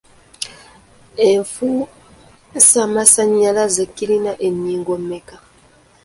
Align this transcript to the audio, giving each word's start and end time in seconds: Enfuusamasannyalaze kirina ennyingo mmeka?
Enfuusamasannyalaze 1.27 3.83
kirina 3.95 4.33
ennyingo 4.47 4.93
mmeka? 5.01 5.35